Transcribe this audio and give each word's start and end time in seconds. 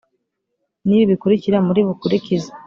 ni 0.87 0.95
ibi 0.97 1.05
bikurikira 1.11 1.57
muri 1.67 1.81
bukurikize. 1.87 2.49